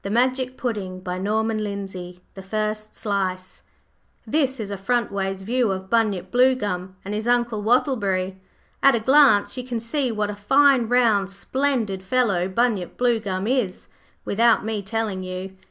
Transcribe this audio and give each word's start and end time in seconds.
11501 0.03 2.17
First 2.41 2.95
Slice 2.95 3.61
This 4.25 4.59
is 4.59 4.71
a 4.71 4.75
frontways 4.77 5.43
view 5.43 5.69
of 5.71 5.91
Bunyip 5.91 6.31
Bluegum 6.31 6.95
and 7.05 7.13
his 7.13 7.27
Uncle 7.27 7.61
Wattleberry. 7.61 8.37
At 8.81 8.95
a 8.95 8.99
glance 8.99 9.57
you 9.57 9.63
can 9.63 9.79
see 9.79 10.11
what 10.11 10.31
a 10.31 10.35
fine, 10.35 10.87
round, 10.87 11.29
splendid 11.29 12.01
fellow 12.01 12.47
Bunyip 12.47 12.97
Bluegum 12.97 13.45
is, 13.47 13.89
without 14.25 14.65
me 14.65 14.81
telling 14.81 15.21
you. 15.21 15.55